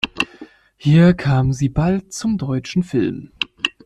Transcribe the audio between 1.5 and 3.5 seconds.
sie bald zum deutschen Film.